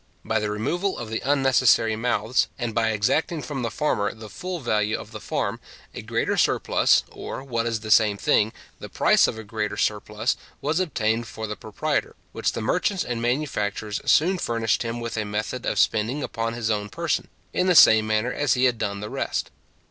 By 0.25 0.39
the 0.39 0.49
removal 0.49 0.97
of 0.97 1.11
the 1.11 1.21
unnecessary 1.23 1.95
mouths, 1.95 2.47
and 2.57 2.73
by 2.73 2.89
exacting 2.89 3.43
from 3.43 3.61
the 3.61 3.69
farmer 3.69 4.11
the 4.15 4.31
full 4.31 4.59
value 4.59 4.97
of 4.97 5.11
the 5.11 5.19
farm, 5.19 5.59
a 5.93 6.01
greater 6.01 6.37
surplus, 6.37 7.03
or, 7.11 7.43
what 7.43 7.67
is 7.67 7.81
the 7.81 7.91
same 7.91 8.17
thing, 8.17 8.51
the 8.79 8.89
price 8.89 9.27
of 9.27 9.37
a 9.37 9.43
greater 9.43 9.77
surplus, 9.77 10.37
was 10.59 10.79
obtained 10.79 11.27
for 11.27 11.45
the 11.45 11.55
proprietor, 11.55 12.15
which 12.31 12.53
the 12.53 12.61
merchants 12.61 13.03
and 13.03 13.21
manufacturers 13.21 14.01
soon 14.05 14.39
furnished 14.39 14.81
him 14.81 14.99
with 15.01 15.17
a 15.17 15.23
method 15.23 15.67
of 15.67 15.77
spending 15.77 16.23
upon 16.23 16.53
his 16.53 16.71
own 16.71 16.89
person, 16.89 17.27
in 17.53 17.67
the 17.67 17.75
same 17.75 18.07
manner 18.07 18.33
as 18.33 18.55
he 18.55 18.63
had 18.65 18.79
done 18.79 19.01
the 19.01 19.09
rest. 19.11 19.51